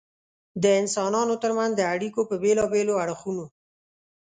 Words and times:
د 0.63 0.65
انسانانو 0.81 1.33
تر 1.43 1.51
منځ 1.57 1.71
د 1.75 1.81
اړیکو 1.93 2.21
په 2.29 2.35
بېلابېلو 2.43 2.93
اړخونو. 3.03 3.45